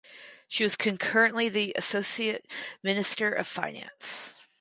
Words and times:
She 0.47 0.63
was 0.63 0.75
concurrently 0.75 1.47
the 1.47 1.73
associate 1.77 2.49
minister 2.81 3.31
of 3.31 3.45
finance. 3.45 4.33